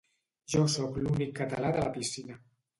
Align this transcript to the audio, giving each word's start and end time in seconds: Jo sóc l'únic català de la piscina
Jo 0.53 0.63
sóc 0.77 0.97
l'únic 1.05 1.37
català 1.43 1.73
de 1.79 1.87
la 1.87 1.95
piscina 2.01 2.43